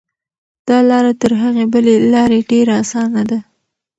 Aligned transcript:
دا 0.67 0.77
لاره 0.89 1.11
تر 1.21 1.31
هغې 1.41 1.65
بلې 1.73 1.95
لارې 2.13 2.39
ډېره 2.49 2.73
اسانه 2.83 3.21
ده. 3.29 3.39